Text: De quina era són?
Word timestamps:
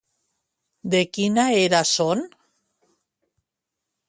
De 0.95 1.01
quina 1.17 1.45
era 1.67 1.83
són? 1.93 2.25